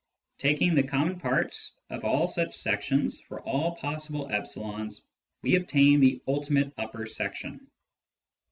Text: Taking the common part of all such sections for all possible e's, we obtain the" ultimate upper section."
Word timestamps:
Taking 0.39 0.73
the 0.73 0.81
common 0.81 1.19
part 1.19 1.55
of 1.91 2.03
all 2.03 2.27
such 2.27 2.55
sections 2.55 3.19
for 3.19 3.39
all 3.41 3.75
possible 3.75 4.31
e's, 4.33 5.05
we 5.43 5.55
obtain 5.57 5.99
the" 5.99 6.19
ultimate 6.27 6.73
upper 6.75 7.05
section." 7.05 7.69